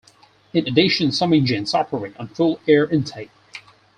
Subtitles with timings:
[0.55, 3.29] In addition some engines operate on full air intake.